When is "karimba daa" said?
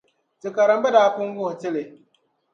0.55-1.13